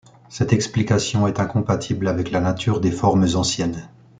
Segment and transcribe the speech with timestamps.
[0.29, 3.87] Cette explication est incompatible avec la nature des formes anciennes.